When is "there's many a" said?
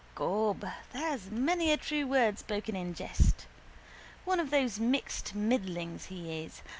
0.93-1.77